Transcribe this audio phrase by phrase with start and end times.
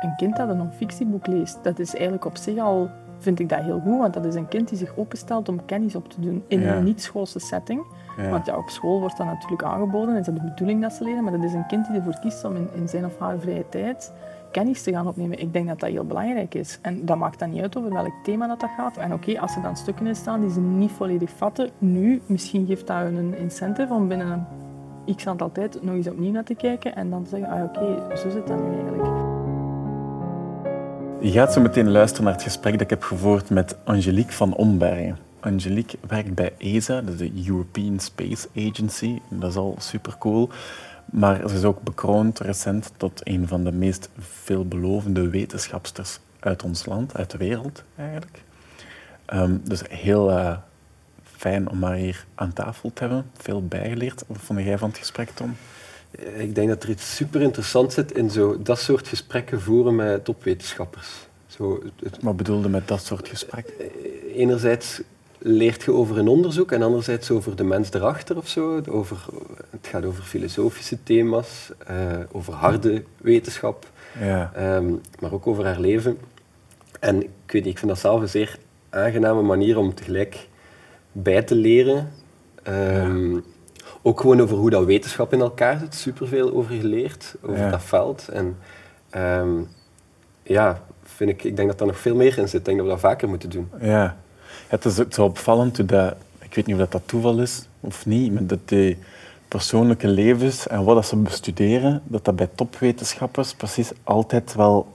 [0.00, 2.88] een kind dat een non-fictieboek leest, dat is eigenlijk op zich al,
[3.18, 5.94] vind ik dat heel goed, want dat is een kind die zich openstelt om kennis
[5.94, 6.74] op te doen in Ja.
[6.76, 7.82] een niet-schoolse setting.
[8.16, 8.28] Ja.
[8.30, 11.22] Want ja, op school wordt dat natuurlijk aangeboden, is dat de bedoeling dat ze leren,
[11.22, 13.68] maar dat is een kind die ervoor kiest om in, in zijn of haar vrije
[13.68, 14.12] tijd
[14.50, 15.40] kennis te gaan opnemen.
[15.40, 16.78] Ik denk dat dat heel belangrijk is.
[16.82, 18.96] En dat maakt dan niet uit over welk thema dat, dat gaat.
[18.96, 22.66] En oké, als er dan stukken in staan die ze niet volledig vatten, nu, misschien
[22.66, 24.46] geeft dat hun een incentive om binnen
[25.06, 27.62] een x aantal tijd nog eens opnieuw naar te kijken en dan te zeggen, ah
[27.64, 29.27] oké, zo zit dat nu eigenlijk.
[31.20, 34.54] Je gaat zo meteen luisteren naar het gesprek dat ik heb gevoerd met Angelique van
[34.54, 35.18] Ombergen.
[35.40, 39.18] Angelique werkt bij ESA, de European Space Agency.
[39.28, 40.50] Dat is al super cool.
[41.04, 46.86] Maar ze is ook bekroond recent tot een van de meest veelbelovende wetenschapsters uit ons
[46.86, 48.42] land, uit de wereld eigenlijk.
[49.24, 50.56] Ehm, dus heel eh,
[51.22, 53.30] fijn om haar hier aan tafel te hebben.
[53.36, 54.24] Veel bijgeleerd.
[54.26, 55.56] Wat vond jij van het gesprek, Tom?
[56.10, 59.94] Eh, Ik denk dat er iets super interessants zit in zo dat soort gesprekken voeren
[59.96, 61.08] met topwetenschappers.
[61.46, 63.74] Zo, het- Wat bedoelde met dat soort gesprekken?
[64.34, 65.00] enerzijds
[65.38, 68.80] leert je over een onderzoek en anderzijds over de mens erachter of zo.
[68.88, 69.24] Over,
[69.70, 71.96] het gaat over filosofische thema's, eh,
[72.32, 74.52] over harde wetenschap, Ja.
[74.54, 76.18] ehm, maar ook over haar leven.
[77.00, 78.58] En ik weet niet, ik vind dat zelf een zeer
[78.90, 80.48] aangename manier om tegelijk
[81.12, 82.12] bij te leren.
[82.62, 83.38] Ehm,
[84.08, 87.70] Ook gewoon over hoe dat wetenschap in elkaar zit, superveel over geleerd, over Ja.
[87.70, 88.28] dat veld.
[88.28, 88.56] En
[89.10, 89.48] ehm,
[90.42, 92.58] ja, vind ik, ik denk dat daar nog veel meer in zit.
[92.60, 93.70] Ik denk dat we dat vaker moeten doen.
[93.80, 94.16] Ja,
[94.68, 98.06] het is ook zo opvallend dat, ik weet niet of dat, dat toeval is of
[98.06, 98.98] niet, maar dat die
[99.48, 104.86] persoonlijke levens en wat dat ze bestuderen, dat dat bij topwetenschappers precies altijd wel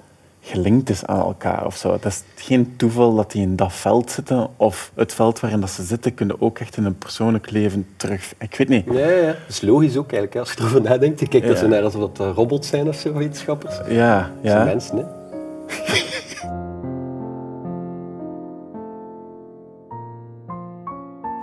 [0.45, 1.91] gelinkt is aan elkaar of zo.
[1.91, 5.69] Het is geen toeval dat die in dat veld zitten of het veld waarin dat
[5.69, 8.33] ze zitten kunnen ook echt in hun persoonlijk leven terug.
[8.39, 8.86] Ik weet niet.
[8.91, 9.25] Ja, ja, ja.
[9.25, 11.19] Dat is logisch ook eigenlijk, hè, als je erover nadenkt.
[11.19, 11.61] Je kijkt dat Ja.
[11.61, 13.77] ze naar alsof dat eh, robots zijn of zo, wetenschappers.
[13.77, 14.64] Dat Ja, zijn ja.
[14.64, 15.03] mensen, hè.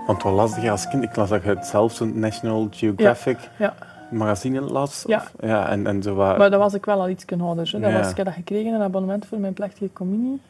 [0.06, 1.02] Want wat las je als kind?
[1.02, 3.74] Ik las dat je het zelf zo'n National Geographic Ja,
[4.10, 5.04] magazine las.
[5.06, 5.16] Ja.
[5.16, 7.70] Of- ja en, en zo maar dan was ik wel al iets ouder.
[7.72, 7.80] Hè.
[7.80, 7.98] Dat Ja.
[7.98, 10.40] was, ik heb dat gekregen, een abonnement voor mijn plechtige communie.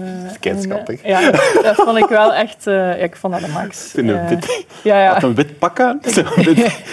[0.60, 1.06] Schattig.
[1.06, 1.30] Ja,
[1.62, 2.66] dat vond ik wel echt...
[2.66, 3.94] eh, ja, ik vond dat de max.
[3.94, 5.12] In een wit- ja, ja.
[5.12, 6.00] Had een wit pak aan?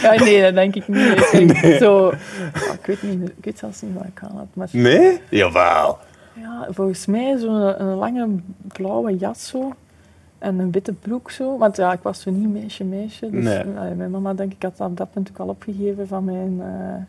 [0.02, 1.30] Ja, nee, dat denk ik niet.
[1.32, 2.14] Ik denk Zo, oh,
[2.74, 3.30] ik, weet niet.
[3.30, 4.46] Ik weet zelfs niet wat ik aan had.
[4.54, 5.22] Maar Nee?
[5.30, 5.98] Jawel.
[6.34, 8.28] ja, volgens mij zo'n een lange
[8.68, 9.74] blauwe jas zo.
[10.40, 11.58] En een witte broek zo.
[11.58, 13.30] Want ja, ik was zo niet meisje, meisje.
[13.30, 13.58] Dus Nee.
[13.58, 16.62] eh, mijn mama, denk ik, had op dat punt ook al opgegeven van mijn...
[16.62, 17.04] eh,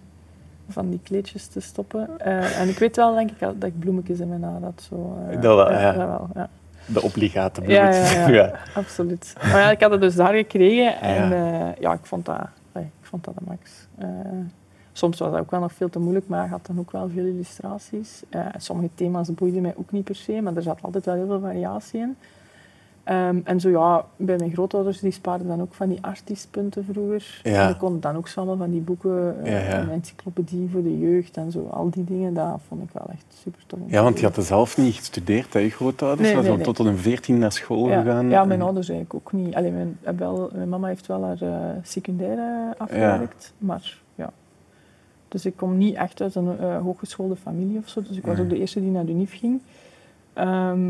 [0.71, 2.09] van die kleedjes te stoppen.
[2.19, 4.87] Eh, en ik weet wel, denk ik, dat ik bloemetjes in mijn haar had.
[4.89, 5.93] Zo, Dat wel, ja.
[5.93, 6.49] dat wel, ja.
[6.87, 8.13] De obligate Ja, bloemetjes.
[8.13, 9.35] ja, ja, absoluut.
[9.43, 11.59] Maar ja, ik had het dus daar gekregen en Ja.
[11.59, 12.41] ja, ja ik, vond dat,
[12.75, 13.87] ik vond dat de max.
[14.93, 17.09] Soms was dat ook wel nog veel te moeilijk, maar ik had dan ook wel
[17.15, 18.23] veel illustraties.
[18.57, 21.41] Sommige thema's boeiden mij ook niet per se, maar er zat altijd wel heel veel
[21.41, 22.17] variatie in.
[23.09, 27.41] Ehm, en zo ja, bij mijn grootouders, die spaarden dan ook van die artiestpunten vroeger.
[27.43, 27.61] Ja.
[27.63, 29.81] En die konden dan ook allemaal van die boeken, eh, Ja, ja.
[29.81, 31.67] een encyclopedie voor de jeugd en zo.
[31.71, 33.79] Al die dingen, dat vond ik wel echt super tof.
[33.87, 36.29] Ja, want je had zelf niet gestudeerd, hè, je grootouders.
[36.29, 38.29] Nee, Nee, nee, nee, tot een veertien naar school Ja, gegaan.
[38.29, 39.55] ja, mijn En- ouders eigenlijk ook niet.
[39.55, 44.31] Allee, mijn, heb wel, mijn mama heeft wel haar eh secundaire afgewerkt, maar ja.
[45.29, 48.39] Dus ik kom niet echt uit een eh, hooggeschoolde familie of zo, dus ik was
[48.39, 49.61] ook de eerste die naar de UNIF ging.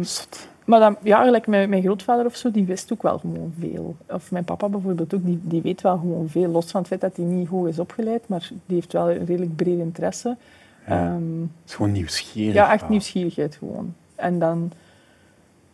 [0.02, 0.48] Zot.
[0.64, 3.96] maar dan, ja, gelijk mijn, mijn grootvader of zo, die wist ook wel gewoon veel.
[4.08, 6.48] Of mijn papa bijvoorbeeld ook, die, die weet wel gewoon veel.
[6.50, 9.24] Los van het feit dat hij niet hoog is opgeleid, maar die heeft wel een
[9.24, 10.36] redelijk breed interesse.
[10.86, 11.06] Ja.
[11.06, 12.54] Ehm, Het is gewoon nieuwsgierig.
[12.54, 13.94] ja, echt nieuwsgierigheid gewoon.
[14.14, 14.72] En dan,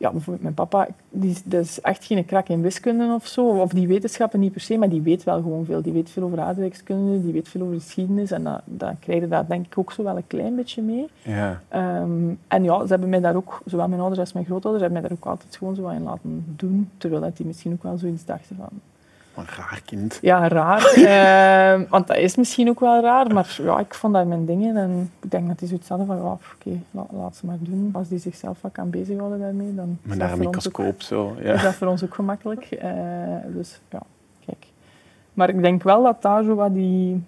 [0.04, 3.70] ja, bijvoorbeeld mijn papa, die, dat is echt geen krak in wiskunde of zo, of
[3.70, 5.82] die wetenschappen niet per se, maar die weet wel gewoon veel.
[5.82, 9.28] Die weet veel over aardrijkskunde, die weet veel over geschiedenis en dat, dat krijg je
[9.28, 11.08] daar denk ik ook zo wel een klein beetje mee.
[11.22, 11.60] Ja.
[11.68, 15.00] Ehm, en ja, ze hebben mij daar ook, zowel mijn ouders als mijn grootouders, hebben
[15.00, 17.82] mij daar ook altijd gewoon zo wat in laten doen, terwijl dat die misschien ook
[17.82, 18.80] wel zoiets dachten van,
[19.36, 20.18] Een raar kind.
[20.22, 20.84] ja, raar.
[20.94, 24.76] Ehm, want dat is misschien ook wel raar, maar ja, ik vond dat mijn dingen.
[24.76, 27.90] En ik denk dat die zoiets hadden van, ja, oké, la- laat ze maar doen.
[27.92, 31.02] Als die zichzelf wat kan bezighouden daarmee, dan is Met dat, voor ons ook, microscoop
[31.02, 31.34] zo.
[31.38, 31.62] is Ja.
[31.62, 32.64] dat voor ons ook gemakkelijk.
[32.64, 32.90] Eh,
[33.46, 34.00] dus ja,
[34.46, 34.66] kijk.
[35.34, 37.24] Maar ik denk wel dat daar zo wat die...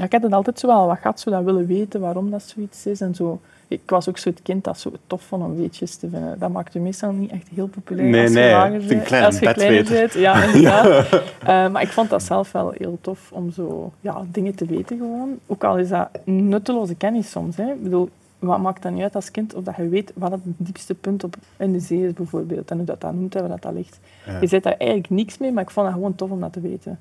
[0.00, 2.42] Ja, ik had het altijd zo wel wat gehad, zo dat willen weten waarom dat
[2.42, 3.40] zoiets is en zo.
[3.68, 6.38] Ik was ook zo het kind dat zo tof vond om weetjes te vinden.
[6.38, 9.12] Dat maakt je meestal niet echt heel populair Nee, als je nee, lager bent.
[9.12, 10.12] als je kleiner bent.
[10.12, 11.12] Ja, inderdaad.
[11.40, 14.98] Eh, maar ik vond dat zelf wel heel tof om zo ja, dingen te weten
[14.98, 15.38] gewoon.
[15.46, 17.56] Ook al is dat nutteloze kennis soms.
[17.56, 17.72] Hè.
[17.72, 18.08] Ik bedoel,
[18.38, 21.24] wat maakt dat niet uit als kind of dat je weet wat het diepste punt
[21.24, 22.70] op in de zee is bijvoorbeeld.
[22.70, 24.00] En hoe dat, dat noemt en waar dat, dat ligt.
[24.26, 24.40] Ja.
[24.40, 26.60] Je zet daar eigenlijk niks mee, maar ik vond dat gewoon tof om dat te
[26.60, 26.98] weten.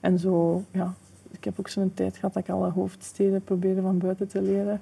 [0.00, 0.94] En zo, ja,
[1.32, 4.80] ik heb ook zo'n tijd gehad dat ik alle hoofdsteden probeerde van buiten te leren.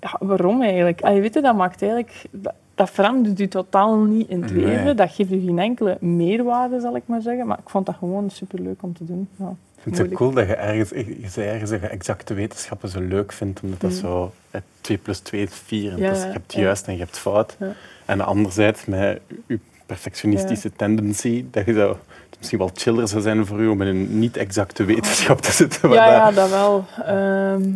[0.00, 1.00] ja, waarom eigenlijk?
[1.02, 2.24] Ah, je weet, dat maakt eigenlijk...
[2.30, 4.64] Dat, dat verandert je totaal niet in het Nee.
[4.64, 4.96] leven.
[4.96, 7.46] Dat geeft je geen enkele meerwaarde, zal ik maar zeggen.
[7.46, 9.28] Maar ik vond dat gewoon superleuk om te doen.
[9.36, 9.54] Ja.
[9.76, 13.00] Ik vind het cool dat je ergens, je zei ergens dat je exacte wetenschappen zo
[13.00, 13.96] leuk vindt, omdat dat Mm.
[13.96, 15.92] zo eh, 2 plus 2 is 4.
[15.92, 16.60] En Ja, dus je hebt ja.
[16.60, 17.56] juist en je hebt fout.
[18.04, 21.98] En anderzijds met je perfectionistische tendency, dat je zo,
[22.38, 25.90] misschien wel chiller zou zijn voor u om in een niet-exacte wetenschap te zitten.
[25.90, 26.84] Ja, dat- ja, dat wel.
[27.04, 27.70] Ehm,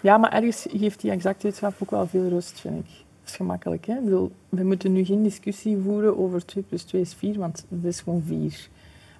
[0.00, 2.86] ja, maar ergens geeft die exact wetenschap ook wel veel rust, vind ik.
[3.20, 3.86] Dat is gemakkelijk.
[3.86, 3.94] Hè?
[3.94, 7.64] Ik bedoel, we moeten nu geen discussie voeren over 2 plus 2 is 4, want
[7.68, 8.68] het is gewoon 4.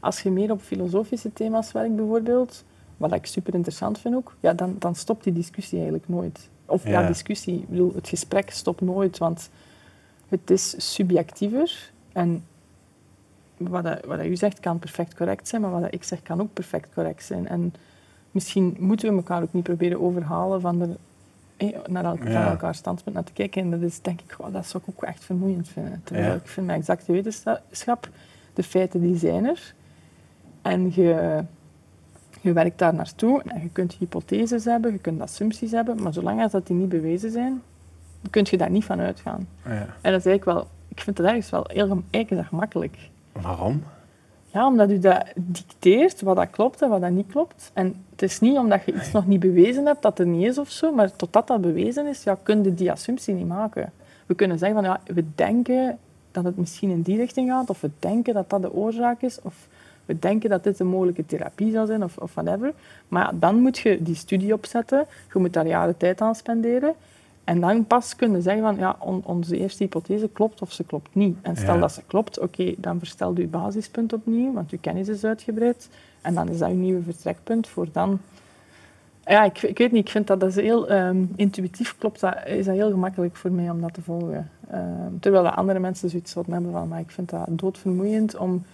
[0.00, 2.64] Als je meer op filosofische thema's werkt, bijvoorbeeld,
[2.96, 6.48] wat ik super interessant vind ook, ja, dan, dan stopt die discussie eigenlijk nooit.
[6.66, 7.06] Of ja, Ja.
[7.06, 9.50] discussie, ik bedoel, het gesprek stopt nooit, want
[10.28, 11.90] het is subjectiever.
[12.12, 12.44] En
[13.58, 16.22] wat, dat, wat dat u zegt kan perfect correct zijn, maar wat dat ik zeg
[16.22, 17.48] kan ook perfect correct zijn.
[17.48, 17.74] En
[18.30, 20.96] misschien moeten we elkaar ook niet proberen overhalen van er,
[21.56, 22.50] eh, naar elk, van Ja.
[22.50, 23.62] elkaar standpunt naar te kijken.
[23.62, 26.00] En dat is denk ik, wow, dat zou ik ook echt vermoeiend vinden.
[26.04, 26.34] Terwijl Ja.
[26.34, 28.08] ik vind met exacte wetenschap,
[28.54, 29.74] de feiten die zijn er.
[30.62, 31.42] En je,
[32.40, 36.42] je werkt daar naartoe en je kunt hypotheses hebben, je kunt assumpties hebben, maar zolang
[36.42, 37.62] als dat die niet bewezen zijn,
[38.30, 39.48] kun je daar niet van uitgaan.
[39.64, 39.70] Ja.
[39.70, 42.96] En dat is eigenlijk wel, ik vind het ergens wel heel eigenlijk is dat gemakkelijk.
[43.42, 43.82] Waarom?
[44.52, 47.70] Ja, omdat u dat dicteert wat dat klopt en wat dat niet klopt.
[47.74, 50.58] En het is niet omdat je iets nog niet bewezen hebt dat er niet is
[50.58, 53.92] of zo, maar totdat dat bewezen is, ja, kun je die assumptie niet maken.
[54.26, 55.98] We kunnen zeggen van ja, we denken
[56.30, 59.38] dat het misschien in die richting gaat, of we denken dat dat de oorzaak is,
[59.42, 59.68] of
[60.04, 62.72] we denken dat dit een mogelijke therapie zou zijn, of, whatever.
[63.08, 66.94] Maar dan moet je die studie opzetten, je moet daar jaren tijd aan spenderen.
[67.48, 71.14] En dan pas kunnen zeggen van, ja, on- onze eerste hypothese klopt of ze klopt
[71.14, 71.36] niet.
[71.42, 71.80] En stel Ja.
[71.80, 75.88] dat ze klopt, oké, dan verstel je basispunt opnieuw, want je kennis is uitgebreid.
[76.22, 78.18] En dan is dat je nieuwe vertrekpunt voor dan...
[79.24, 82.36] Ja, ik, ik weet niet, ik vind dat, dat is heel ehm, intuïtief klopt, dat,
[82.46, 84.50] is dat heel gemakkelijk voor mij om dat te volgen.
[84.70, 88.64] Ehm, terwijl de andere mensen zoiets zouden hebben van, maar ik vind dat doodvermoeiend om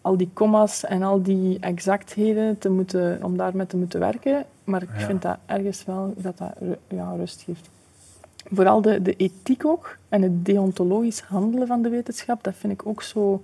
[0.00, 4.44] al die commas en al die exactheden te moeten, om daarmee te moeten werken.
[4.64, 5.06] Maar ik Ja.
[5.06, 6.52] vind dat ergens wel dat dat
[6.88, 7.70] ja, rust geeft.
[8.54, 12.86] Vooral de, de ethiek ook en het deontologisch handelen van de wetenschap, dat vind ik
[12.86, 13.42] ook zo...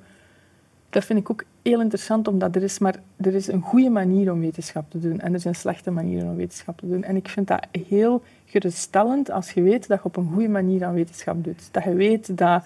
[0.90, 4.32] Dat vind ik ook heel interessant, omdat er is, maar er is een goede manier
[4.32, 7.02] om wetenschap te doen en er zijn slechte manieren om wetenschap te doen.
[7.02, 10.84] En ik vind dat heel geruststellend als je weet dat je op een goede manier
[10.84, 11.68] aan wetenschap doet.
[11.70, 12.64] Dat je weet dat,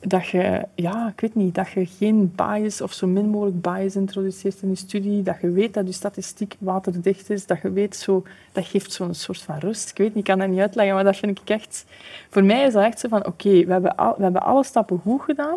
[0.00, 3.96] dat je, ja, ik weet niet, dat je geen bias of zo min mogelijk bias
[3.96, 7.96] introduceert in je studie, dat je weet dat je statistiek waterdicht is, dat je weet
[7.96, 9.90] zo, dat geeft zo'n soort van rust.
[9.90, 11.84] Ik weet niet, ik kan dat niet uitleggen, maar dat vind ik echt,
[12.30, 14.98] voor mij is dat echt zo van, oké, we, hebben al, we hebben alle stappen
[15.02, 15.56] goed gedaan,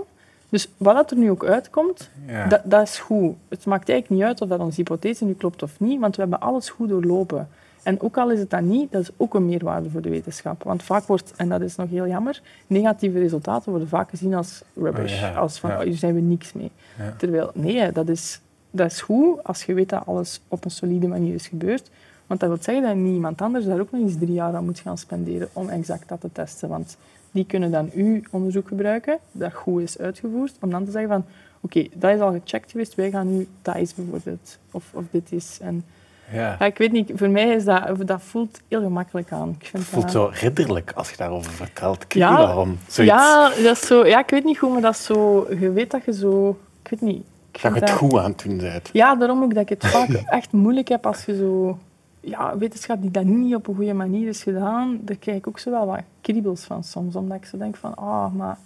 [0.50, 2.48] dus wat dat er nu ook uitkomt, Ja.
[2.48, 3.36] dat, dat is goed.
[3.50, 6.22] Het maakt eigenlijk niet uit of dat onze hypothese nu klopt of niet, want we
[6.22, 7.50] hebben alles goed doorlopen.
[7.84, 10.64] En ook al is het dat niet, dat is ook een meerwaarde voor de wetenschap.
[10.64, 14.64] Want vaak wordt, en dat is nog heel jammer, negatieve resultaten worden vaak gezien als
[14.76, 15.14] rubbish.
[15.14, 15.78] Oh ja, Als van, ja.
[15.78, 16.72] oh, hier zijn we niks mee.
[16.98, 17.14] Ja.
[17.18, 18.42] Terwijl, nee, dat is,
[18.72, 21.90] dat is goed als je weet dat alles op een solide manier is gebeurd.
[22.28, 24.80] Want dat wil zeggen dat niemand anders daar ook nog eens drie jaar aan moet
[24.80, 26.70] gaan spenderen om exact dat te testen.
[26.70, 26.98] Want
[27.32, 31.26] die kunnen dan uw onderzoek gebruiken, dat goed is uitgevoerd, om dan te zeggen van,
[31.62, 35.32] oké, dat is al gecheckt geweest, wij gaan nu dat is bijvoorbeeld, of, of dit
[35.32, 35.58] is.
[35.62, 35.84] En,
[36.31, 36.56] Ja.
[36.60, 39.50] ja, ik weet niet, voor mij is dat, dat voelt heel gemakkelijk aan.
[39.60, 42.03] Ik vind Het voelt dat- zo ridderlijk als je daarover vertelt.
[42.03, 42.53] Ik weet Ja.
[42.88, 45.72] Zoiets, Ja, dat is zo, ja, ik weet niet hoe, maar dat is zo, je
[45.72, 47.24] weet dat je zo, ik weet niet.
[47.51, 48.89] Ik dat je het goed aan het doen bent.
[48.94, 51.77] Ja, daarom ook dat ik het vaak echt moeilijk heb als je zo...
[52.20, 55.60] Ja, wetenschap die dat niet op een goede manier is gedaan, daar krijg ik ook
[55.60, 57.15] zo wel wat kriebels van soms.
[57.15, 58.58] Omdat ik zo denk van, ah, maar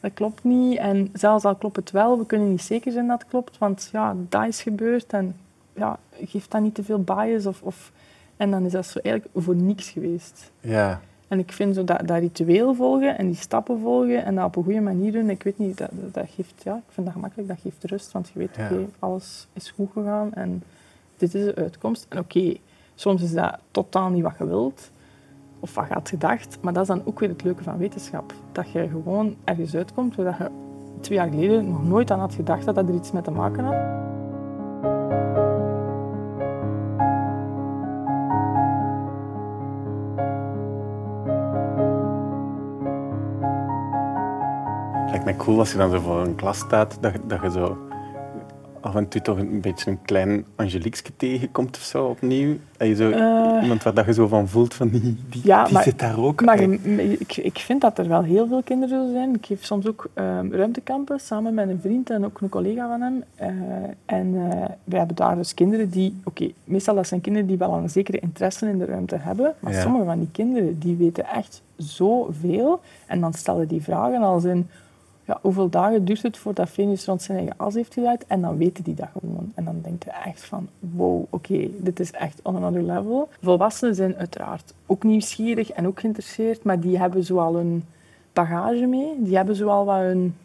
[0.00, 0.78] dat klopt niet.
[0.78, 3.58] En zelfs al klopt het wel, we kunnen niet zeker zijn dat het klopt.
[3.58, 5.36] Want ja, dat is gebeurd en
[5.76, 7.46] ja, geeft dat niet te veel bias.
[7.46, 7.92] Of, of,
[8.36, 10.50] en dan is dat zo eigenlijk voor niks geweest.
[10.60, 11.00] Ja.
[11.28, 14.56] En ik vind zo dat, dat ritueel volgen en die stappen volgen en dat op
[14.56, 17.48] een goede manier doen, ik weet niet, dat, dat- geeft, ja, ik vind dat gemakkelijk,
[17.48, 18.64] dat geeft rust, want je weet, Ja.
[18.64, 20.62] oké, alles is goed gegaan en
[21.16, 22.06] dit is de uitkomst.
[22.08, 22.56] En oké,
[22.94, 24.90] soms is dat totaal niet wat je wilt,
[25.60, 28.34] of wat je had gedacht, maar dat is dan ook weer het leuke van wetenschap.
[28.52, 30.50] Dat je gewoon ergens uitkomt waar je
[31.00, 33.64] twee jaar geleden nog nooit aan had gedacht dat dat er iets mee te maken
[33.64, 33.76] had.
[45.36, 47.78] Cool als je dan zo voor een klas staat, dat, je- dat je zo
[48.80, 52.56] af en toe toch een beetje een klein Angeliekske tegenkomt of zo opnieuw?
[52.76, 53.62] En je zo, Eh.
[53.62, 55.00] iemand waar dat je zo van voelt van die,
[55.30, 56.44] die, Ja, die maar- zit daar ook.
[56.44, 59.34] Maar ik, ik vind dat er wel heel veel kinderen zo zijn.
[59.34, 63.00] Ik geef soms ook ehm, ruimtekampen samen met een vriend en ook een collega van
[63.00, 63.22] hem.
[63.34, 63.48] Eh,
[64.06, 66.20] en eh wij hebben daar dus kinderen die...
[66.24, 69.54] Oké, meestal dat zijn kinderen die wel een zekere interesse in de ruimte hebben.
[69.60, 69.80] Maar Ja.
[69.80, 72.80] sommige van die kinderen, die weten echt zoveel.
[73.06, 74.68] En dan stellen die vragen als in...
[75.26, 78.24] Ja, hoeveel dagen duurt het voordat Venus rond zijn eigen as heeft gedraaid?
[78.26, 79.52] En dan weten die dat gewoon.
[79.54, 83.28] En dan denk je echt van, wow, oké, dit is echt on another level.
[83.42, 87.84] Volwassenen zijn uiteraard ook nieuwsgierig en ook geïnteresseerd, maar die hebben zoal een
[88.32, 89.14] bagage mee.
[89.18, 90.36] Die hebben zoal wat hun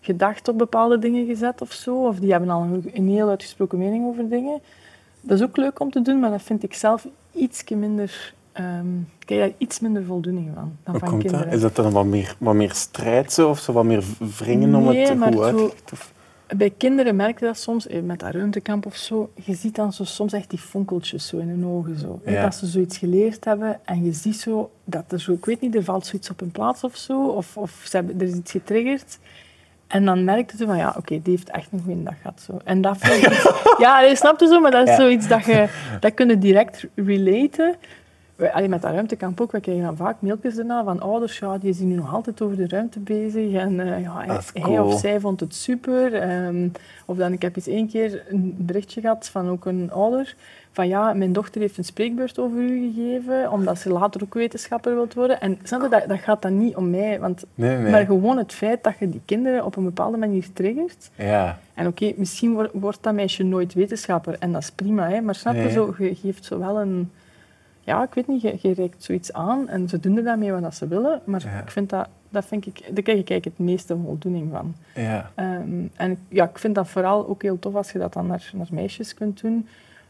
[0.00, 2.06] gedacht op bepaalde dingen gezet of zo.
[2.06, 4.60] Of die hebben al een, een heel uitgesproken mening over dingen.
[5.20, 8.34] Dat is ook leuk om te doen, maar dat vind ik zelf iets minder...
[8.54, 11.44] ik krijg daar iets minder voldoening van dan Hoe van komt kinderen.
[11.46, 11.54] dat?
[11.54, 14.04] Is dat dan wat meer, wat meer strijd zo, of zo wat meer
[14.38, 15.92] wringen om het maar goed uit te?
[15.92, 16.12] Of-
[16.56, 19.92] Bij kinderen merk je dat soms, eh, met dat ruimtekamp of zo, je ziet dan
[19.92, 21.98] zo soms echt die fonkeltjes zo in hun ogen.
[21.98, 22.20] Zo.
[22.26, 22.42] Ja.
[22.42, 25.74] Dat ze zoiets geleerd hebben en je ziet zo dat er zo, ik weet niet,
[25.74, 28.50] er valt zoiets op hun plaats of zo, of, of ze hebben, er is iets
[28.50, 29.18] getriggerd.
[29.86, 32.40] En dan merkte ze van, ja, oké, die heeft echt een goede dag gehad.
[32.46, 32.58] Zo.
[32.64, 33.52] En dat ik
[33.84, 35.00] Ja, je snapt het zo, maar dat is Ja.
[35.00, 35.68] zoiets dat je
[36.00, 37.74] dat kun je direct relaten.
[38.36, 41.58] Wij- allee, met dat ruimtekamp ook, we krijgen dan vaak mailtjes daarna van ouders, ja,
[41.58, 43.52] die zijn nu nog altijd over de ruimte bezig.
[43.52, 46.14] En eh, ja, hij, of zij vond het super.
[46.14, 46.68] Ehm,
[47.06, 50.34] of dan, ik heb eens één keer een berichtje gehad van ook een ouder,
[50.72, 54.94] van ja, mijn dochter heeft een spreekbeurt over u gegeven, omdat ze later ook wetenschapper
[54.94, 55.40] wilt worden.
[55.40, 57.90] En snap je, dat, dat gaat dan niet om mij, want, Nee, nee.
[57.90, 61.10] maar gewoon het feit dat je die kinderen op een bepaalde manier triggert.
[61.14, 65.20] Ja, En oké, misschien wor- wordt dat meisje nooit wetenschapper en dat is prima, hè,
[65.20, 65.70] maar snap je, Nee.
[65.72, 67.10] zo, je geeft zo wel een...
[67.84, 70.74] Ja, ik weet niet, je, je reikt zoiets aan en ze doen er daarmee wat
[70.74, 71.60] ze willen, maar Ja.
[71.60, 74.74] ik vind dat, dat vind ik, daar krijg ik eigenlijk het meeste voldoening van.
[74.94, 75.30] ja.
[75.34, 78.26] Ehm, en ik- ja, ik vind dat vooral ook heel tof als je dat dan
[78.26, 79.66] naar, naar meisjes kunt doen.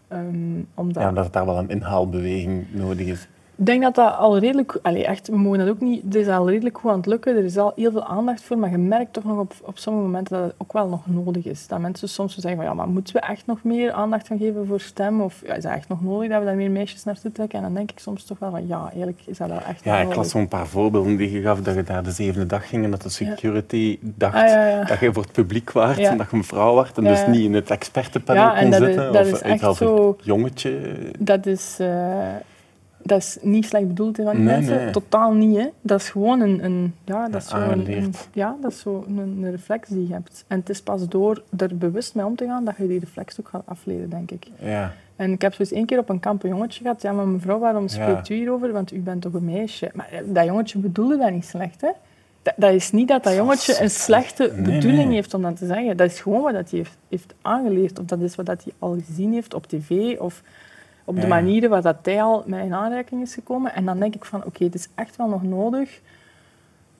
[0.08, 3.28] Ehm, omdat ja, omdat daar wel een inhaalbeweging nodig is.
[3.56, 4.78] Ik denk dat dat al redelijk...
[4.82, 6.02] Allee, echt, we mogen dat ook niet...
[6.04, 7.36] Het is al redelijk goed aan het lukken.
[7.36, 10.06] Er is al heel veel aandacht voor, maar je merkt toch nog op, op sommige
[10.06, 11.66] momenten dat het ook wel nog nodig is.
[11.66, 14.66] Dat mensen soms zeggen van, ja, maar moeten we echt nog meer aandacht gaan geven
[14.66, 15.20] voor stem?
[15.20, 17.58] Of ja, is dat echt nog nodig dat we daar meer meisjes naartoe trekken?
[17.58, 19.98] En dan denk ik soms toch wel van, ja, eigenlijk is dat wel echt Ja,
[19.98, 22.84] ik las zo'n paar voorbeelden die je gaf, dat je daar de zevende dag ging
[22.84, 26.10] en dat de security dacht Ah, ja, dat je voor het publiek waart Ja.
[26.10, 29.12] en dat je een vrouw werd en dus niet in het expertenpanel kon zitten.
[29.12, 30.78] dat of is echt zo- jongetje.
[31.18, 31.88] Dat is, eh,
[33.06, 34.76] dat is niet slecht bedoeld van die Nee, mensen.
[34.76, 34.90] nee.
[34.90, 35.56] Totaal niet.
[35.56, 35.66] Hè.
[35.80, 39.04] Dat is gewoon een, een, ja, dat is Ja, zo een, ja, dat is zo
[39.08, 40.44] een, een reflex die je hebt.
[40.46, 43.40] En het is pas door er bewust mee om te gaan dat je die reflex
[43.40, 44.46] ook gaat afleren, denk ik.
[44.58, 47.02] Ja, En ik heb zo eens één keer op een kamp een jongetje gehad.
[47.02, 48.34] Ja, maar mevrouw, waarom spreekt Ja.
[48.34, 48.72] u hierover?
[48.72, 49.90] Want u bent toch een meisje?
[49.94, 51.90] Maar eh, dat jongetje bedoelde dat niet slecht, hè?
[52.42, 55.66] Dat, dat is niet dat dat jongetje een slechte Nee, bedoeling heeft om dat te
[55.66, 55.96] zeggen.
[55.96, 57.98] Dat is gewoon wat dat hij heeft, heeft aangeleerd.
[57.98, 60.18] Of dat is wat dat hij al gezien heeft op tv.
[60.18, 60.42] Of
[61.04, 63.74] op de manieren waar dat hij al met in aanraking is gekomen.
[63.74, 66.00] En dan denk ik van, oké, het is echt wel nog nodig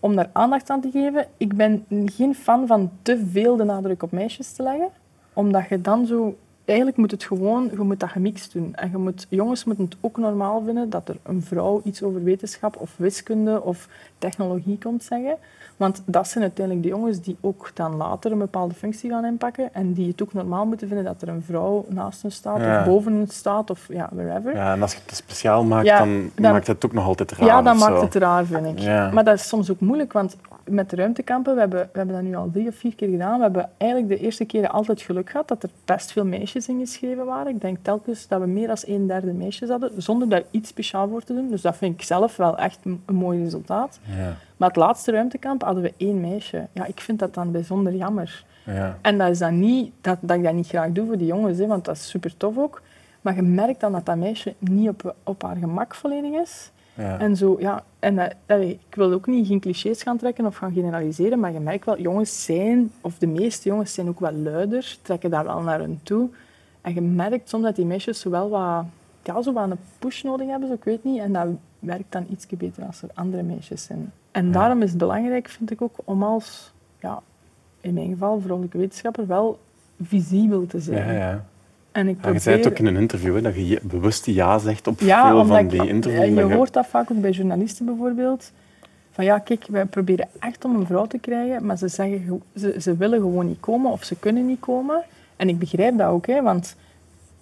[0.00, 1.26] om daar aandacht aan te geven.
[1.36, 4.88] Ik ben geen fan van te veel de nadruk op meisjes te leggen.
[5.32, 6.36] Omdat je dan zo...
[6.64, 7.68] Eigenlijk moet het gewoon...
[7.72, 8.74] Je moet dat gemixt doen.
[8.74, 12.22] En je moet, jongens moeten het ook normaal vinden dat er een vrouw iets over
[12.22, 15.36] wetenschap of wiskunde of technologie komt zeggen.
[15.76, 19.74] Want dat zijn uiteindelijk de jongens die ook dan later een bepaalde functie gaan inpakken.
[19.74, 22.78] En die het ook normaal moeten vinden dat er een vrouw naast hen staat Ja.
[22.80, 24.54] of boven hen staat of ja, wherever.
[24.54, 27.32] ja, en als je het speciaal maakt, Ja, dan, dan- maakt het ook nog altijd
[27.32, 27.46] raar.
[27.46, 28.78] Ja, dan maakt het raar, vind ik.
[28.78, 29.10] Ja.
[29.10, 30.36] Maar dat is soms ook moeilijk, want
[30.68, 33.36] met de ruimtekampen, we hebben, we hebben dat nu al drie of vier keer gedaan,
[33.36, 37.24] we hebben eigenlijk de eerste keren altijd geluk gehad dat er best veel meisjes ingeschreven
[37.26, 37.54] waren.
[37.54, 41.08] Ik denk telkens dat we meer dan een derde meisjes hadden, zonder daar iets speciaal
[41.08, 41.48] voor te doen.
[41.48, 43.98] Dus dat vind ik zelf wel echt een, een mooi resultaat.
[44.02, 46.66] Ja, Maar het laatste ruimtekamp hadden we één meisje.
[46.72, 48.44] Ja, ik vind dat dan bijzonder jammer.
[48.64, 48.98] ja.
[49.00, 51.58] En dat is dan niet dat, dat ik dat niet graag doe voor die jongens,
[51.58, 52.82] hè, want dat is super tof ook.
[53.20, 56.70] Maar je merkt dan dat dat meisje niet op, op haar gemak volledig is.
[56.94, 57.18] Ja.
[57.18, 60.72] En zo, ja, en allee, ik wil ook niet geen clichés gaan trekken of gaan
[60.72, 64.96] generaliseren, maar je merkt wel, jongens zijn, of de meeste jongens zijn ook wel luider,
[65.02, 66.28] trekken daar wel naar hun toe.
[66.80, 68.84] En je merkt soms dat die meisjes wel wat,
[69.22, 71.18] ja, zo wat een push nodig hebben, zo, ik weet niet.
[71.20, 71.46] En dat
[71.78, 74.12] werkt dan iets beter als er andere meisjes zijn.
[74.30, 74.52] En Ja.
[74.52, 77.20] daarom is het belangrijk, vind ik ook, om als, ja,
[77.80, 79.58] in mijn geval, vrouwelijke wetenschapper, wel
[80.02, 81.06] visibel te zijn.
[81.06, 81.44] ja, ja.
[81.94, 82.40] En ik Ja, je probeer...
[82.40, 85.44] zei het ook in een interview, hè, dat je bewust ja zegt op Ja, veel
[85.46, 86.24] van ik- die interviews.
[86.34, 88.52] ja, je hoort dat vaak ook bij journalisten bijvoorbeeld.
[89.10, 92.60] Van ja, kijk, wij proberen echt om een vrouw te krijgen, maar ze, zeggen, ge-
[92.60, 95.02] ze, ze willen gewoon niet komen of ze kunnen niet komen.
[95.36, 96.76] En ik begrijp dat ook, hè, want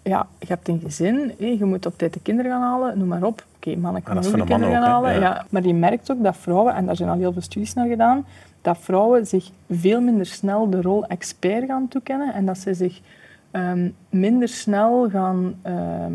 [0.02, 3.08] ja, je hebt een gezin, hé, je moet op tijd de kinderen gaan halen, noem
[3.08, 3.44] maar op.
[3.56, 5.12] Oké, mannen is kunnen ook de kinderen gaan ook, halen.
[5.12, 5.20] ja.
[5.20, 5.46] Ja.
[5.50, 8.26] Maar je merkt ook dat vrouwen, en daar zijn al heel veel studies naar gedaan,
[8.62, 13.00] dat vrouwen zich veel minder snel de rol expert gaan toekennen en dat ze zich
[13.52, 16.12] ehm, minder snel gaan ehm,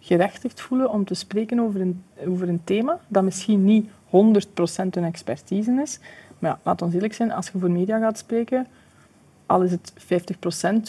[0.00, 3.90] gerechtigd voelen om te spreken over een, over een thema dat misschien niet 100%
[4.90, 5.98] hun expertise is.
[6.38, 8.66] Maar ja, laat ons eerlijk zijn, als je voor media gaat spreken,
[9.50, 9.92] al is het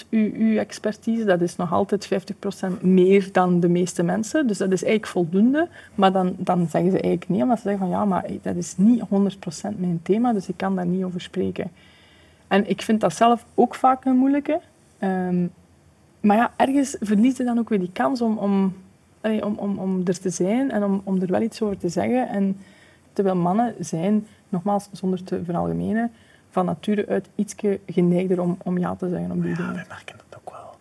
[0.04, 2.10] 50% uw, uw expertise, dat is nog altijd
[2.78, 4.48] 50% meer dan de meeste mensen.
[4.48, 5.68] Dus dat is eigenlijk voldoende.
[5.96, 8.78] Maar dan, dan zeggen ze eigenlijk nee, omdat ze zeggen van ja, maar dat is
[8.78, 9.08] niet 100%
[9.78, 11.72] mijn thema, dus ik kan daar niet over spreken.
[12.48, 14.60] En ik vind dat zelf ook vaak een moeilijke.
[14.98, 15.46] Ehm,
[16.22, 18.76] maar ja, ergens verlies je dan ook weer die kans om, om,
[19.22, 21.90] allee, om, om, om er te zijn en om, om er wel iets over te
[21.90, 22.30] zeggen.
[22.30, 22.58] En
[23.14, 26.12] terwijl mannen zijn, nogmaals, zonder te veralgemenen,
[26.52, 27.56] van nature uit iets
[27.88, 29.74] geneigder om, om ja te zeggen op die Ja, dingen.
[29.74, 30.76] wij merken dat ook wel.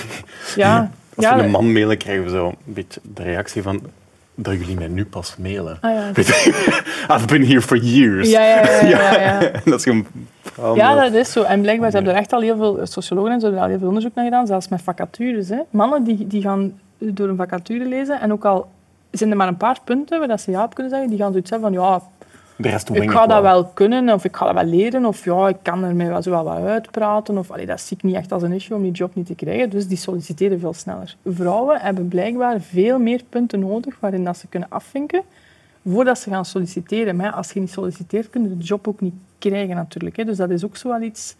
[0.64, 3.80] Ja, Als ja, we een man mailen, krijgen we zo een beetje de reactie van
[4.34, 5.78] dat jullie mij nu pas mailen.
[5.80, 6.08] Ah, ja.
[7.16, 8.30] I've been here for years.
[8.30, 9.40] Ja, ja, ja, ja, ja.
[9.40, 10.06] En dat is gewoon...
[10.74, 11.42] Ja, dat- is zo.
[11.42, 13.70] En blijkbaar ze hebben er echt al heel veel sociologen en zo hebben er al
[13.70, 15.48] heel veel onderzoek naar gedaan, zelfs met vacatures.
[15.48, 15.58] Hè.
[15.70, 18.66] Mannen die, die gaan door een vacature lezen en ook al
[19.10, 21.30] zijn er maar een paar punten waar dat ze ja op kunnen zeggen, die gaan
[21.32, 22.02] zoiets van ja,
[22.56, 23.52] De rest ik ga dat wel.
[23.52, 26.22] wel kunnen of ik ga dat wel leren of ja, ik kan er mij wel
[26.22, 27.38] zo wel wat uitpraten.
[27.38, 29.34] Of, allee, dat zie ik niet echt als een issue om die job niet te
[29.34, 29.70] krijgen.
[29.70, 31.16] Dus die solliciteren veel sneller.
[31.24, 35.22] Vrouwen hebben blijkbaar veel meer punten nodig waarin dat ze kunnen afvinken
[35.88, 37.16] voordat ze gaan solliciteren.
[37.16, 39.14] Maar ja, als je niet solliciteert, kun je de job ook niet
[39.50, 40.16] krijgen natuurlijk.
[40.16, 40.24] Hè.
[40.24, 41.36] Dus dat is ook zo wel iets...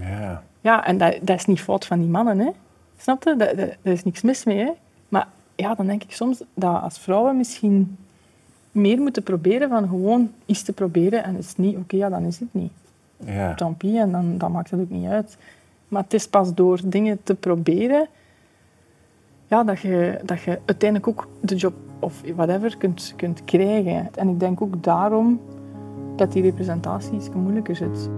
[0.00, 0.42] Ja.
[0.60, 2.50] Ja, en dat, dat is niet fout van die mannen, hè.
[2.98, 3.36] Snap je?
[3.36, 4.70] Daar, is niks mis mee, hè.
[5.08, 7.96] Maar ja, dan denk ik soms dat als vrouwen misschien
[8.72, 12.24] meer moeten proberen van gewoon iets te proberen en is het niet, oké, ja, dan
[12.24, 12.72] is het niet.
[13.16, 13.54] ja.
[13.54, 15.36] Tant pis, en dan, dan maakt het ook niet uit.
[15.88, 18.08] Maar het is pas door dingen te proberen
[19.52, 24.08] ja, dat, je, dat je uiteindelijk ook de job of whatever kunt, kunt krijgen.
[24.14, 25.40] En ik denk ook daarom
[26.22, 28.10] dat die representatie iets moeilijker zit.